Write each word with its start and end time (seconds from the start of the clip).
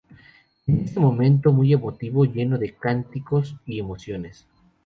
Es 0.65 0.97
un 0.97 1.03
momento 1.03 1.51
muy 1.53 1.71
emotivo 1.73 2.25
lleno 2.25 2.57
de 2.57 2.73
cánticos 2.73 3.55
y 3.67 3.77
emociones. 3.77 4.47